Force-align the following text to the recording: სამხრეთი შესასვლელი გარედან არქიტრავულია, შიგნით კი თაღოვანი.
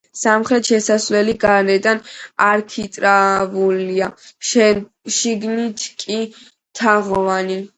სამხრეთი 0.19 0.69
შესასვლელი 0.69 1.35
გარედან 1.43 2.01
არქიტრავულია, 2.45 4.09
შიგნით 5.19 5.87
კი 6.07 6.19
თაღოვანი. 6.81 7.61